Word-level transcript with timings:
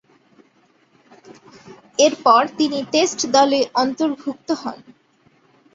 এরপর 1.99 2.41
তিনি 2.57 2.79
টেস্ট 2.93 3.19
দলে 3.35 3.59
অন্তর্ভুক্ত 3.75 4.47
হন। 4.61 4.79